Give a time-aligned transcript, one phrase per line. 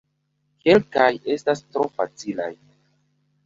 [0.67, 2.51] Kelkaj estas tro facilaj.